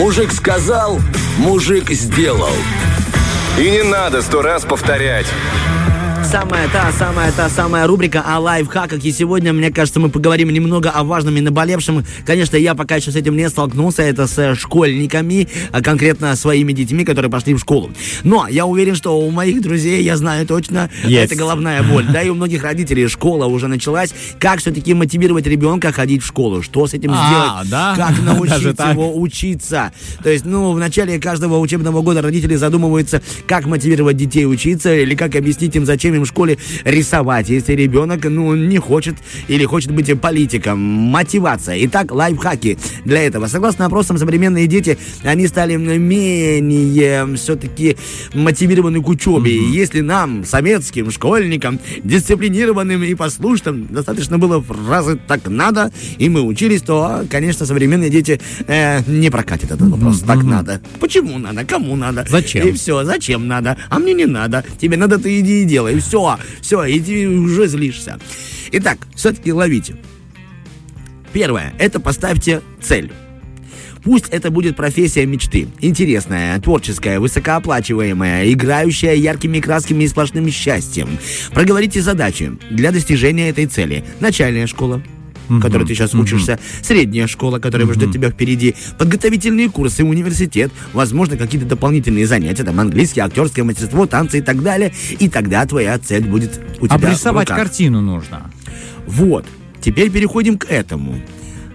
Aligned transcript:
Мужик 0.00 0.32
сказал, 0.32 0.98
мужик 1.36 1.90
сделал. 1.90 2.54
И 3.58 3.70
не 3.70 3.82
надо 3.82 4.22
сто 4.22 4.40
раз 4.40 4.64
повторять 4.64 5.26
самая 6.30 6.68
та, 6.68 6.92
самая 6.92 7.32
та, 7.32 7.48
самая 7.48 7.88
рубрика 7.88 8.22
о 8.24 8.38
лайфхаках. 8.38 9.04
И 9.04 9.10
сегодня, 9.10 9.52
мне 9.52 9.72
кажется, 9.72 9.98
мы 9.98 10.10
поговорим 10.10 10.50
немного 10.50 10.88
о 10.90 11.02
важном 11.02 11.36
и 11.36 11.40
наболевшем. 11.40 12.04
Конечно, 12.24 12.56
я 12.56 12.76
пока 12.76 12.96
еще 12.96 13.10
с 13.10 13.16
этим 13.16 13.36
не 13.36 13.48
столкнулся. 13.48 14.02
Это 14.02 14.28
с 14.28 14.54
школьниками, 14.54 15.48
а 15.72 15.82
конкретно 15.82 16.36
своими 16.36 16.72
детьми, 16.72 17.04
которые 17.04 17.32
пошли 17.32 17.54
в 17.54 17.58
школу. 17.58 17.90
Но 18.22 18.46
я 18.48 18.64
уверен, 18.66 18.94
что 18.94 19.18
у 19.18 19.28
моих 19.30 19.60
друзей, 19.60 20.04
я 20.04 20.16
знаю 20.16 20.46
точно, 20.46 20.88
yes. 21.04 21.24
это 21.24 21.34
головная 21.34 21.82
боль. 21.82 22.06
Да, 22.12 22.22
и 22.22 22.28
у 22.28 22.34
многих 22.36 22.62
родителей 22.62 23.08
школа 23.08 23.46
уже 23.46 23.66
началась. 23.66 24.14
Как 24.38 24.60
все-таки 24.60 24.94
мотивировать 24.94 25.48
ребенка 25.48 25.90
ходить 25.90 26.22
в 26.22 26.26
школу? 26.26 26.62
Что 26.62 26.86
с 26.86 26.94
этим 26.94 27.10
а, 27.12 27.26
сделать? 27.26 27.70
Да? 27.70 27.94
Как 27.96 28.22
научить 28.22 28.78
его 28.78 29.20
учиться? 29.20 29.92
То 30.22 30.30
есть, 30.30 30.44
ну, 30.44 30.70
в 30.72 30.78
начале 30.78 31.18
каждого 31.18 31.58
учебного 31.58 32.02
года 32.02 32.22
родители 32.22 32.54
задумываются, 32.54 33.20
как 33.48 33.66
мотивировать 33.66 34.16
детей 34.16 34.46
учиться 34.46 34.94
или 34.94 35.16
как 35.16 35.34
объяснить 35.34 35.74
им, 35.74 35.84
зачем 35.84 36.14
им 36.14 36.19
в 36.24 36.26
школе 36.26 36.58
рисовать, 36.84 37.48
если 37.48 37.72
ребенок, 37.74 38.24
ну, 38.24 38.54
не 38.54 38.78
хочет 38.78 39.16
или 39.48 39.64
хочет 39.64 39.92
быть 39.92 40.20
политиком. 40.20 40.78
Мотивация. 40.80 41.76
Итак, 41.86 42.12
лайфхаки 42.12 42.78
для 43.04 43.22
этого. 43.22 43.46
Согласно 43.46 43.86
опросам, 43.86 44.18
современные 44.18 44.66
дети, 44.66 44.98
они 45.22 45.46
стали 45.46 45.76
менее 45.76 47.26
все-таки 47.36 47.96
мотивированы 48.34 49.02
к 49.02 49.08
учебе. 49.08 49.56
Mm-hmm. 49.56 49.70
Если 49.70 50.00
нам, 50.00 50.44
советским 50.44 51.10
школьникам, 51.10 51.78
дисциплинированным 52.02 53.02
и 53.02 53.14
послушным, 53.14 53.86
достаточно 53.90 54.38
было 54.38 54.60
фразы 54.62 55.18
«так 55.28 55.48
надо», 55.48 55.92
и 56.18 56.28
мы 56.28 56.42
учились, 56.42 56.82
то, 56.82 57.24
конечно, 57.30 57.66
современные 57.66 58.10
дети 58.10 58.40
э, 58.66 59.02
не 59.06 59.30
прокатят 59.30 59.70
этот 59.70 59.88
вопрос. 59.88 60.22
Mm-hmm. 60.22 60.26
Так 60.26 60.42
надо. 60.42 60.80
Почему 60.98 61.38
надо? 61.38 61.64
Кому 61.64 61.96
надо? 61.96 62.26
Зачем? 62.28 62.66
И 62.66 62.72
все. 62.72 63.04
Зачем 63.04 63.46
надо? 63.46 63.76
А 63.88 63.98
мне 63.98 64.14
не 64.14 64.26
надо. 64.26 64.64
Тебе 64.80 64.96
надо, 64.96 65.18
ты 65.18 65.40
иди 65.40 65.62
и 65.62 65.64
делай. 65.64 65.98
Все 66.00 66.09
все, 66.10 66.38
все, 66.60 66.84
и 66.84 66.98
ты 66.98 67.28
уже 67.28 67.68
злишься. 67.68 68.18
Итак, 68.72 68.98
все-таки 69.14 69.52
ловите. 69.52 69.96
Первое, 71.32 71.72
это 71.78 72.00
поставьте 72.00 72.62
цель. 72.82 73.12
Пусть 74.02 74.28
это 74.30 74.50
будет 74.50 74.74
профессия 74.74 75.24
мечты. 75.24 75.68
Интересная, 75.78 76.58
творческая, 76.58 77.20
высокооплачиваемая, 77.20 78.50
играющая 78.52 79.14
яркими 79.14 79.60
красками 79.60 80.02
и 80.02 80.08
сплошным 80.08 80.50
счастьем. 80.50 81.18
Проговорите 81.52 82.02
задачи 82.02 82.58
для 82.70 82.90
достижения 82.90 83.50
этой 83.50 83.66
цели. 83.66 84.04
Начальная 84.18 84.66
школа, 84.66 85.02
mm-hmm. 85.50 85.60
которой 85.60 85.86
ты 85.86 85.94
сейчас 85.94 86.14
mm-hmm. 86.14 86.22
учишься, 86.22 86.58
средняя 86.82 87.26
школа, 87.26 87.58
которая 87.58 87.88
mm-hmm. 87.88 87.94
ждет 87.94 88.12
тебя 88.12 88.30
впереди, 88.30 88.74
подготовительные 88.98 89.68
курсы, 89.68 90.04
университет, 90.04 90.70
возможно, 90.92 91.36
какие-то 91.36 91.66
дополнительные 91.66 92.26
занятия, 92.26 92.64
там 92.64 92.78
английский, 92.80 93.20
актерское 93.20 93.64
мастерство, 93.64 94.06
танцы 94.06 94.38
и 94.38 94.42
так 94.42 94.62
далее. 94.62 94.92
И 95.18 95.28
тогда 95.28 95.66
твоя 95.66 95.98
цель 95.98 96.24
будет 96.24 96.60
у 96.80 96.86
тебя 96.86 96.96
Обрисовать 96.96 97.48
картину 97.48 98.00
нужно. 98.00 98.50
Вот. 99.06 99.46
Теперь 99.80 100.10
переходим 100.10 100.58
к 100.58 100.66
этому. 100.66 101.20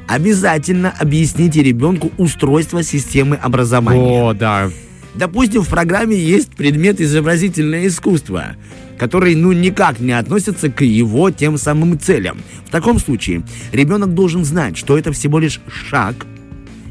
Обязательно 0.07 0.93
объясните 0.99 1.63
ребенку 1.63 2.11
устройство 2.17 2.83
системы 2.83 3.35
образования. 3.35 4.23
О, 4.23 4.33
да. 4.33 4.69
Допустим, 5.15 5.63
в 5.63 5.69
программе 5.69 6.15
есть 6.15 6.51
предмет 6.51 7.01
изобразительное 7.01 7.87
искусство 7.87 8.55
который 8.97 9.35
ну 9.35 9.51
никак 9.51 9.99
не 9.99 10.11
относится 10.11 10.69
к 10.69 10.83
его 10.83 11.31
тем 11.31 11.57
самым 11.57 11.99
целям. 11.99 12.37
В 12.65 12.71
таком 12.71 12.99
случае 12.99 13.43
ребенок 13.71 14.13
должен 14.13 14.45
знать, 14.45 14.77
что 14.77 14.97
это 14.97 15.11
всего 15.11 15.39
лишь 15.39 15.59
шаг, 15.67 16.25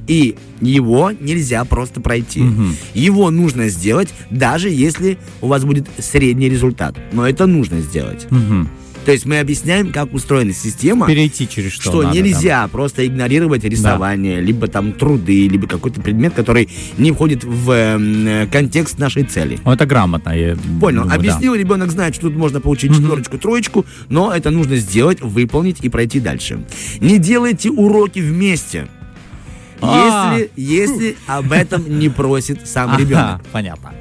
и 0.06 0.36
его 0.60 1.12
нельзя 1.12 1.64
просто 1.64 2.00
пройти. 2.00 2.42
Угу. 2.42 2.62
Его 2.94 3.30
нужно 3.30 3.68
сделать, 3.68 4.12
даже 4.30 4.68
если 4.68 5.18
у 5.40 5.48
вас 5.48 5.64
будет 5.64 5.88
средний 5.98 6.48
результат. 6.48 6.96
Но 7.12 7.26
это 7.26 7.46
нужно 7.46 7.80
сделать. 7.80 8.26
Угу. 8.30 8.68
То 9.04 9.12
есть 9.12 9.26
мы 9.26 9.38
объясняем, 9.38 9.92
как 9.92 10.12
устроена 10.14 10.52
система. 10.52 11.06
Перейти 11.06 11.48
через 11.48 11.72
что 11.72 11.82
Что 11.82 12.02
надо, 12.02 12.16
нельзя 12.16 12.62
там. 12.62 12.70
просто 12.70 13.06
игнорировать 13.06 13.64
рисование, 13.64 14.36
да. 14.36 14.40
либо 14.42 14.66
там 14.66 14.92
труды, 14.92 15.46
либо 15.48 15.66
какой-то 15.66 16.00
предмет, 16.00 16.34
который 16.34 16.68
не 16.96 17.12
входит 17.12 17.44
в 17.44 17.70
э, 17.70 18.46
контекст 18.50 18.98
нашей 18.98 19.24
цели. 19.24 19.58
Ну, 19.64 19.72
это 19.72 19.86
грамотно. 19.86 20.30
Я 20.30 20.56
Понял. 20.80 21.02
Думаю, 21.02 21.18
Объяснил, 21.18 21.52
да. 21.52 21.58
ребенок 21.58 21.90
знает, 21.90 22.14
что 22.14 22.28
тут 22.28 22.36
можно 22.36 22.60
получить 22.60 22.94
четверочку, 22.94 23.38
троечку, 23.38 23.86
но 24.08 24.32
это 24.32 24.50
нужно 24.50 24.76
сделать, 24.76 25.20
выполнить 25.20 25.78
и 25.82 25.88
пройти 25.88 26.20
дальше. 26.20 26.64
Не 27.00 27.18
делайте 27.18 27.70
уроки 27.70 28.20
вместе. 28.20 28.88
А. 29.80 30.36
Если, 30.38 30.50
если 30.56 31.16
об 31.26 31.52
этом 31.52 31.98
не 31.98 32.08
просит 32.08 32.66
сам 32.66 32.98
ребенок. 32.98 33.42
Понятно. 33.52 33.92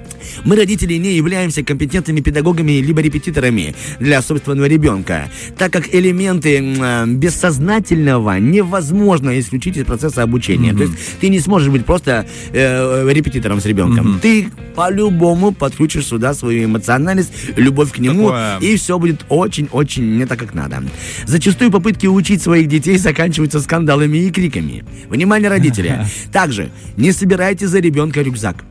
Мы, 0.43 0.55
родители, 0.55 0.95
не 0.95 1.15
являемся 1.15 1.63
компетентными 1.63 2.21
педагогами 2.21 2.73
либо 2.73 3.01
репетиторами 3.01 3.75
для 3.99 4.21
собственного 4.21 4.65
ребенка, 4.65 5.29
так 5.57 5.71
как 5.71 5.93
элементы 5.93 6.59
э, 6.59 7.05
бессознательного 7.07 8.39
невозможно 8.39 9.39
исключить 9.39 9.77
из 9.77 9.85
процесса 9.85 10.23
обучения. 10.23 10.71
Mm-hmm. 10.71 10.77
То 10.77 10.83
есть 10.83 10.93
ты 11.21 11.29
не 11.29 11.39
сможешь 11.39 11.69
быть 11.69 11.85
просто 11.85 12.25
э, 12.51 13.09
репетитором 13.11 13.59
с 13.59 13.65
ребенком. 13.65 14.15
Mm-hmm. 14.15 14.19
Ты 14.21 14.49
по-любому 14.75 15.51
подключишь 15.51 16.07
сюда 16.07 16.33
свою 16.33 16.65
эмоциональность, 16.65 17.31
любовь 17.55 17.91
к 17.91 17.99
нему, 17.99 18.29
Такое... 18.29 18.59
и 18.59 18.75
все 18.75 18.97
будет 18.99 19.25
очень-очень 19.29 20.17
не 20.17 20.25
так, 20.25 20.39
как 20.39 20.53
надо. 20.53 20.83
Зачастую 21.25 21.71
попытки 21.71 22.07
учить 22.07 22.41
своих 22.41 22.67
детей 22.67 22.97
заканчиваются 22.97 23.59
скандалами 23.59 24.17
и 24.17 24.31
криками. 24.31 24.83
Внимание, 25.09 25.49
родители! 25.49 26.05
Также 26.31 26.69
не 26.97 27.11
собирайте 27.11 27.67
за 27.67 27.79
ребенка 27.79 28.21
рюкзак 28.21 28.63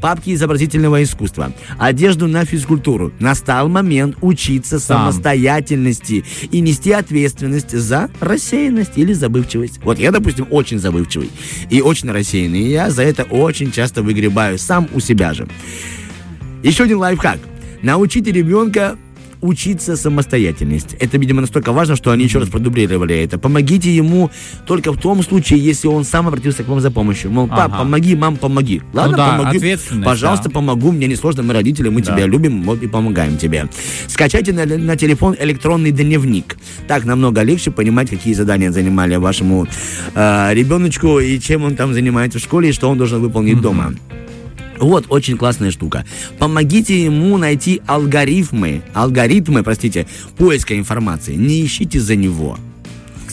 папки 0.00 0.34
изобразительного 0.34 1.02
искусства, 1.02 1.52
одежду 1.78 2.26
на 2.26 2.44
физкультуру. 2.44 3.12
Настал 3.20 3.68
момент 3.68 4.16
учиться 4.20 4.78
Сам. 4.78 5.12
самостоятельности 5.12 6.24
и 6.50 6.60
нести 6.60 6.92
ответственность 6.92 7.76
за 7.76 8.10
рассеянность 8.20 8.92
или 8.96 9.12
забывчивость. 9.12 9.80
Вот 9.82 9.98
я, 9.98 10.10
допустим, 10.10 10.46
очень 10.50 10.78
забывчивый 10.78 11.30
и 11.70 11.80
очень 11.80 12.10
рассеянный, 12.10 12.60
и 12.60 12.70
я 12.70 12.90
за 12.90 13.02
это 13.02 13.24
очень 13.24 13.72
часто 13.72 14.02
выгребаю 14.02 14.58
сам 14.58 14.88
у 14.94 15.00
себя 15.00 15.34
же. 15.34 15.48
Еще 16.62 16.84
один 16.84 16.98
лайфхак. 16.98 17.38
Научите 17.82 18.32
ребенка 18.32 18.96
учиться 19.40 19.96
самостоятельность. 19.96 20.94
Это, 21.00 21.18
видимо, 21.18 21.40
настолько 21.40 21.72
важно, 21.72 21.96
что 21.96 22.10
они 22.10 22.24
еще 22.24 22.38
раз 22.38 22.48
продублировали 22.48 23.16
это. 23.16 23.38
Помогите 23.38 23.94
ему 23.94 24.30
только 24.66 24.92
в 24.92 25.00
том 25.00 25.22
случае, 25.22 25.60
если 25.60 25.88
он 25.88 26.04
сам 26.04 26.28
обратился 26.28 26.64
к 26.64 26.68
вам 26.68 26.80
за 26.80 26.90
помощью. 26.90 27.30
Мол, 27.30 27.48
пап, 27.48 27.72
ага. 27.72 27.78
помоги, 27.78 28.14
мам, 28.14 28.36
помоги. 28.36 28.82
Ну 28.92 29.00
Ладно, 29.00 29.10
ну, 29.10 29.16
да, 29.16 29.38
помоги. 29.38 29.76
Пожалуйста, 30.04 30.48
да. 30.48 30.50
помогу. 30.50 30.92
Мне 30.92 31.06
не 31.06 31.16
сложно, 31.16 31.42
мы 31.42 31.54
родители, 31.54 31.88
мы 31.88 32.02
да. 32.02 32.12
тебя 32.12 32.26
любим, 32.26 32.62
вот 32.62 32.82
и 32.82 32.88
помогаем 32.88 33.36
тебе. 33.36 33.68
Скачайте 34.06 34.52
на, 34.52 34.66
на 34.66 34.96
телефон 34.96 35.36
электронный 35.38 35.90
дневник. 35.90 36.56
Так 36.88 37.04
намного 37.04 37.42
легче 37.42 37.70
понимать, 37.70 38.10
какие 38.10 38.34
задания 38.34 38.70
занимали 38.70 39.16
вашему 39.16 39.66
э, 40.14 40.54
ребеночку 40.54 41.18
и 41.18 41.38
чем 41.40 41.64
он 41.64 41.76
там 41.76 41.94
занимается 41.94 42.38
в 42.38 42.42
школе 42.42 42.70
и 42.70 42.72
что 42.72 42.88
он 42.88 42.98
должен 42.98 43.20
выполнить 43.20 43.58
mm-hmm. 43.58 43.60
дома. 43.60 43.94
Вот, 44.78 45.06
очень 45.08 45.36
классная 45.36 45.70
штука. 45.70 46.04
Помогите 46.38 47.02
ему 47.04 47.38
найти 47.38 47.82
алгоритмы, 47.86 48.82
алгоритмы, 48.94 49.62
простите, 49.62 50.06
поиска 50.36 50.76
информации. 50.78 51.34
Не 51.34 51.64
ищите 51.64 52.00
за 52.00 52.16
него 52.16 52.58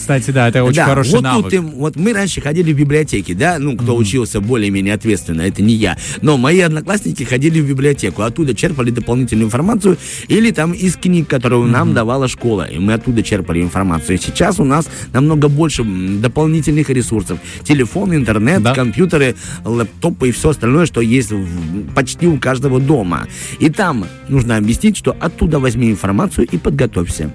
кстати, 0.04 0.32
да, 0.32 0.48
это 0.48 0.62
очень 0.62 0.76
да, 0.76 0.84
хороший 0.84 1.12
вот 1.12 1.22
навык. 1.22 1.44
Тут 1.44 1.54
им, 1.54 1.70
вот 1.70 1.96
мы 1.96 2.12
раньше 2.12 2.42
ходили 2.42 2.74
в 2.74 2.76
библиотеки, 2.76 3.32
да, 3.32 3.58
ну, 3.58 3.74
кто 3.74 3.94
mm-hmm. 3.94 4.00
учился 4.00 4.40
более-менее 4.42 4.92
ответственно, 4.92 5.40
это 5.40 5.62
не 5.62 5.72
я. 5.72 5.96
Но 6.20 6.36
мои 6.36 6.60
одноклассники 6.60 7.22
ходили 7.22 7.58
в 7.58 7.66
библиотеку, 7.66 8.20
оттуда 8.20 8.54
черпали 8.54 8.90
дополнительную 8.90 9.46
информацию 9.46 9.96
или 10.28 10.50
там 10.50 10.72
из 10.72 10.96
книг, 10.96 11.26
которую 11.26 11.64
mm-hmm. 11.64 11.70
нам 11.70 11.94
давала 11.94 12.28
школа, 12.28 12.68
и 12.70 12.78
мы 12.78 12.92
оттуда 12.92 13.22
черпали 13.22 13.62
информацию. 13.62 14.18
Сейчас 14.18 14.60
у 14.60 14.64
нас 14.64 14.86
намного 15.14 15.48
больше 15.48 15.84
дополнительных 15.84 16.90
ресурсов. 16.90 17.38
Телефон, 17.62 18.14
интернет, 18.14 18.62
да. 18.62 18.74
компьютеры, 18.74 19.36
лэптопы 19.64 20.28
и 20.28 20.32
все 20.32 20.50
остальное, 20.50 20.84
что 20.84 21.00
есть 21.00 21.32
в, 21.32 21.94
почти 21.94 22.26
у 22.26 22.38
каждого 22.38 22.78
дома. 22.78 23.26
И 23.58 23.70
там 23.70 24.04
нужно 24.28 24.58
объяснить, 24.58 24.98
что 24.98 25.16
оттуда 25.18 25.58
возьми 25.58 25.90
информацию 25.90 26.46
и 26.46 26.58
подготовься. 26.58 27.32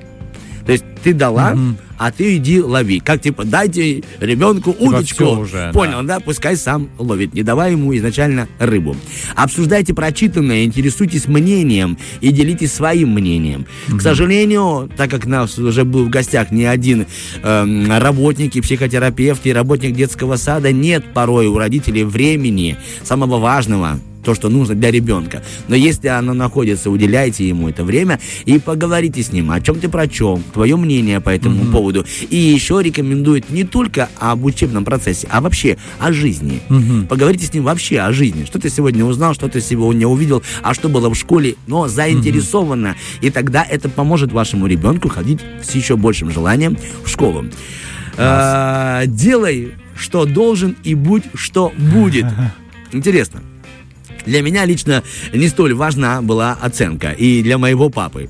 То 0.69 0.74
есть 0.74 0.86
ты 1.04 1.16
дала, 1.16 1.54
mm-hmm. 1.54 1.75
а 1.98 2.12
ты 2.12 2.36
иди 2.36 2.62
лови. 2.62 3.00
Как 3.00 3.24
типа, 3.24 3.44
дайте 3.44 4.04
ребенку 4.19 4.71
типа 4.71 4.83
удочку. 4.83 5.24
Уже, 5.24 5.71
Понял, 5.74 6.04
да. 6.04 6.18
да? 6.18 6.19
Пускай 6.19 6.56
сам 6.57 6.89
ловит. 7.00 7.33
Не 7.33 7.42
давай 7.42 7.71
ему 7.71 7.98
изначально 7.98 8.48
рыбу. 8.60 8.95
Обсуждайте 9.36 9.95
прочитанное, 9.95 10.66
интересуйтесь 10.66 11.27
мнением 11.27 11.98
и 12.21 12.31
делитесь 12.31 12.71
своим 12.71 13.16
мнением. 13.16 13.66
Mm-hmm. 13.88 13.98
К 13.98 14.01
сожалению, 14.04 14.92
так 14.95 15.10
как 15.10 15.25
нас 15.25 15.57
уже 15.57 15.86
был 15.86 16.06
в 16.06 16.10
гостях 16.12 16.51
не 16.51 16.66
один 16.66 17.07
э, 17.42 17.98
работник 17.98 18.56
и 18.56 18.62
психотерапевт, 18.62 19.48
и 19.48 19.51
работник 19.51 19.95
детского 19.95 20.36
сада, 20.36 20.71
нет 20.71 21.04
порой 21.16 21.48
у 21.48 21.57
родителей 21.57 22.04
времени 22.04 22.77
самого 23.04 23.39
важного 23.39 24.00
то, 24.30 24.36
что 24.36 24.50
нужно 24.50 24.76
для 24.76 24.92
ребенка. 24.92 25.42
Но 25.68 25.76
если 25.76 26.08
оно 26.08 26.34
находится, 26.36 26.92
уделяйте 26.92 27.48
ему 27.48 27.68
это 27.68 27.84
время 27.84 28.20
и 28.46 28.60
поговорите 28.60 29.24
с 29.24 29.31
ним, 29.31 29.50
о 29.50 29.60
чем 29.60 29.80
ты 29.80 29.90
прочел, 29.90 30.40
твое 30.54 30.76
мнение 30.76 31.20
по 31.20 31.31
этому 31.31 31.64
mm-hmm. 31.64 31.72
поводу. 31.72 32.06
И 32.30 32.36
еще 32.36 32.80
рекомендует 32.84 33.50
не 33.50 33.64
только 33.64 34.08
об 34.20 34.46
учебном 34.46 34.86
процессе, 34.86 35.28
а 35.31 35.42
вообще 35.42 35.78
о 35.98 36.14
жизни. 36.14 36.62
Mm-hmm. 36.70 37.08
Поговорите 37.08 37.48
с 37.48 37.54
ним 37.56 37.64
вообще 37.64 38.02
о 38.02 38.14
жизни. 38.14 38.46
Что 38.46 38.60
ты 38.60 38.70
сегодня 38.70 39.04
узнал, 39.04 39.34
что 39.34 39.50
ты 39.50 39.62
сегодня 39.62 40.08
увидел, 40.08 40.44
а 40.62 40.76
что 40.76 40.90
было 40.90 41.10
в 41.10 41.16
школе, 41.16 41.56
но 41.66 41.88
заинтересованно. 41.88 42.90
Mm-hmm. 42.90 43.26
И 43.26 43.30
тогда 43.31 43.64
это 43.64 43.90
поможет 43.90 44.31
вашему 44.31 44.68
ребенку 44.68 45.10
ходить 45.10 45.40
с 45.64 45.74
еще 45.74 45.98
большим 45.98 46.30
желанием 46.30 46.78
в 47.04 47.10
школу. 47.10 47.46
А, 48.16 49.08
делай, 49.08 49.72
что 49.98 50.26
должен, 50.26 50.76
и 50.84 50.94
будь, 50.94 51.24
что 51.34 51.74
будет. 51.76 52.28
Интересно. 52.92 53.42
Для 54.25 54.42
меня 54.42 54.66
лично 54.66 55.04
не 55.33 55.48
столь 55.48 55.74
важна 55.74 56.21
была 56.21 56.57
оценка. 56.62 57.12
И 57.12 57.42
для 57.42 57.57
моего 57.57 57.89
папы. 57.89 58.30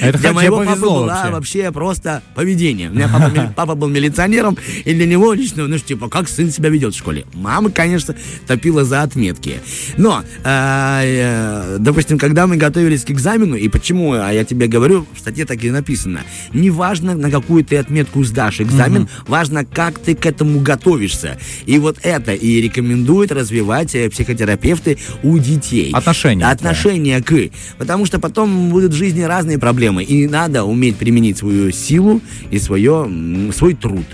Это 0.00 0.18
для 0.18 0.32
моего 0.32 0.64
папы 0.64 0.80
была 0.80 1.06
вообще. 1.06 1.32
вообще 1.32 1.72
просто 1.72 2.22
поведение. 2.34 2.90
У 2.90 2.94
меня 2.94 3.08
папа, 3.08 3.52
папа 3.56 3.74
был 3.74 3.88
милиционером, 3.88 4.56
и 4.84 4.94
для 4.94 5.06
него 5.06 5.32
лично, 5.32 5.66
ну, 5.66 5.78
типа, 5.78 6.08
как 6.08 6.28
сын 6.28 6.50
себя 6.50 6.70
ведет 6.70 6.94
в 6.94 6.98
школе. 6.98 7.24
Мама, 7.34 7.70
конечно, 7.70 8.14
топила 8.46 8.84
за 8.84 9.02
отметки. 9.02 9.60
Но, 9.96 10.22
э, 10.44 10.44
э, 10.44 11.76
допустим, 11.78 12.18
когда 12.18 12.46
мы 12.46 12.56
готовились 12.56 13.04
к 13.04 13.10
экзамену, 13.10 13.56
и 13.56 13.68
почему, 13.68 14.12
а 14.12 14.30
я 14.32 14.44
тебе 14.44 14.66
говорю, 14.66 15.06
в 15.14 15.18
статье 15.18 15.44
так 15.44 15.62
и 15.64 15.70
написано, 15.70 16.20
не 16.52 16.70
важно, 16.70 17.14
на 17.14 17.30
какую 17.30 17.64
ты 17.64 17.76
отметку 17.76 18.24
сдашь 18.24 18.60
экзамен, 18.60 19.08
важно, 19.26 19.64
как 19.64 19.98
ты 19.98 20.14
к 20.14 20.26
этому 20.26 20.60
готовишься. 20.60 21.38
И 21.66 21.78
вот 21.78 21.98
это 22.02 22.32
и 22.32 22.60
рекомендуют 22.60 23.32
развивать 23.32 23.94
э, 23.94 24.08
психотерапевты 24.10 24.98
у 25.22 25.38
детей. 25.38 25.90
Отношение. 25.92 26.46
Отношение 26.46 27.22
к. 27.22 27.50
Потому 27.78 28.06
что 28.06 28.18
потом 28.18 28.70
будут 28.70 28.92
в 28.92 28.96
жизни 28.96 29.22
разные 29.22 29.58
проблемы. 29.58 30.04
И 30.04 30.26
надо 30.26 30.64
уметь 30.64 30.96
применить 30.96 31.38
свою 31.38 31.70
силу 31.72 32.20
и 32.50 32.58
свое, 32.58 33.10
свой 33.52 33.74
труд 33.74 34.04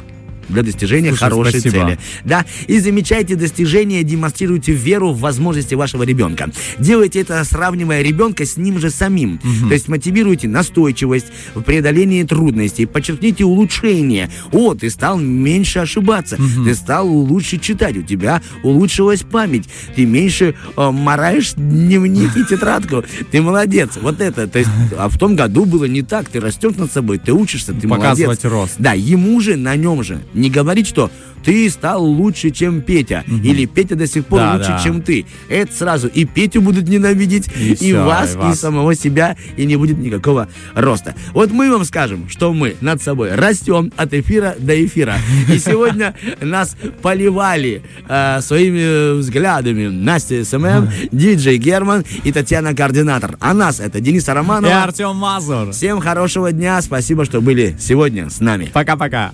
для 0.48 0.62
достижения 0.62 1.10
Слушай, 1.10 1.20
хорошей 1.20 1.60
спасибо. 1.60 1.86
цели. 1.86 1.98
Да, 2.24 2.44
и 2.66 2.78
замечайте 2.78 3.36
достижения, 3.36 4.02
демонстрируйте 4.02 4.72
веру 4.72 5.12
в 5.12 5.20
возможности 5.20 5.74
вашего 5.74 6.02
ребенка. 6.02 6.50
Делайте 6.78 7.20
это, 7.20 7.42
сравнивая 7.44 8.02
ребенка 8.02 8.44
с 8.44 8.56
ним 8.56 8.78
же 8.78 8.90
самим. 8.90 9.38
То 9.68 9.74
есть 9.74 9.88
мотивируйте 9.88 10.48
настойчивость 10.48 11.26
в 11.54 11.62
преодолении 11.62 12.22
трудностей, 12.24 12.86
подчеркните 12.86 13.44
улучшение. 13.44 14.30
О, 14.52 14.74
ты 14.74 14.90
стал 14.90 15.18
меньше 15.18 15.80
ошибаться, 15.80 16.38
ты 16.64 16.74
стал 16.74 17.08
лучше 17.08 17.58
читать, 17.58 17.96
у 17.96 18.02
тебя 18.02 18.42
улучшилась 18.62 19.22
память, 19.22 19.68
ты 19.94 20.04
меньше 20.06 20.54
э, 20.76 20.90
мораешь 20.90 21.52
дневник 21.54 22.36
и 22.36 22.44
тетрадку. 22.44 23.04
Ты 23.30 23.42
молодец. 23.42 23.98
Вот 24.00 24.20
это. 24.20 24.46
То 24.46 24.58
есть, 24.58 24.70
а 24.96 25.08
в 25.08 25.18
том 25.18 25.36
году 25.36 25.64
было 25.64 25.84
не 25.84 26.02
так. 26.02 26.28
Ты 26.28 26.40
растешь 26.40 26.74
над 26.76 26.92
собой, 26.92 27.18
ты 27.18 27.32
учишься, 27.32 27.72
ты 27.72 27.88
Показывать 27.88 28.42
молодец. 28.44 28.44
рост. 28.44 28.74
Да, 28.78 28.92
ему 28.92 29.40
же, 29.40 29.56
на 29.56 29.76
нем 29.76 30.02
же. 30.02 30.20
Не 30.38 30.50
говорить, 30.50 30.86
что 30.86 31.10
ты 31.44 31.70
стал 31.70 32.04
лучше, 32.04 32.50
чем 32.50 32.80
Петя. 32.80 33.24
Или 33.28 33.64
Петя 33.66 33.94
до 33.94 34.06
сих 34.06 34.26
пор 34.26 34.40
Да, 34.40 34.54
лучше, 34.54 34.68
да. 34.70 34.80
чем 34.82 35.02
ты. 35.02 35.24
Это 35.48 35.72
сразу. 35.72 36.08
И 36.08 36.24
Петю 36.24 36.60
будут 36.60 36.88
ненавидеть, 36.88 37.48
И 37.56 37.70
и, 37.72 37.74
всё, 37.74 38.04
вас, 38.04 38.30
и 38.32 38.34
и, 38.34 38.36
вас. 38.38 38.60
самого 38.60 38.94
себя, 38.94 39.36
и 39.56 39.64
не 39.64 39.76
будет 39.76 39.98
никакого 39.98 40.48
роста. 40.74 41.14
Вот 41.32 41.50
мы 41.52 41.70
вам 41.70 41.84
скажем, 41.84 42.28
что 42.28 42.52
мы 42.52 42.74
над 42.80 43.00
собой 43.02 43.34
растем 43.34 43.92
от 43.96 44.12
эфира 44.14 44.56
до 44.58 44.84
эфира. 44.84 45.14
И 45.48 45.58
сегодня 45.58 46.14
нас 46.40 46.76
поливали 47.02 47.82
э, 48.08 48.40
своими 48.40 49.18
взглядами 49.18 49.86
Настя 49.88 50.44
СММ, 50.44 50.88
диджей 51.12 51.56
Герман 51.58 52.04
и 52.24 52.32
Татьяна 52.32 52.74
Координатор. 52.74 53.36
А 53.40 53.54
нас 53.54 53.78
это 53.80 54.00
Денис 54.00 54.28
И 54.28 54.30
Романова. 54.30 54.82
Артем 54.82 55.16
Мазур. 55.16 55.70
Всем 55.72 56.00
хорошего 56.00 56.50
дня. 56.52 56.82
Спасибо, 56.82 57.24
что 57.24 57.40
были 57.40 57.76
сегодня 57.78 58.28
с 58.28 58.40
нами. 58.40 58.70
Пока-пока. 58.72 59.32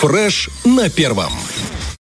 Фреш 0.00 0.48
на 0.64 0.88
первом. 0.88 1.32